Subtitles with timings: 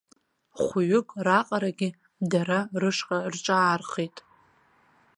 [0.63, 1.89] Хәҩык раҟарагьы
[2.31, 4.17] дара рышҟа рҿаархеит.